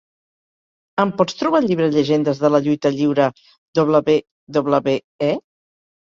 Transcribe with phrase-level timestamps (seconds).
[1.01, 3.27] Em pots trobar el llibre Llegendes de la lluita lliure
[3.89, 5.29] WWE?